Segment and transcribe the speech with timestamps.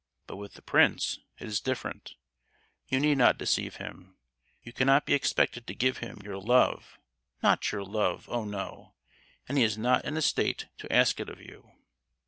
[0.25, 2.15] But with the prince it is different,
[2.87, 4.17] you need not deceive him;
[4.63, 6.97] you cannot be expected to give him your love,
[7.43, 8.95] not your love—oh, no!
[9.47, 11.73] and he is not in a state to ask it of you!"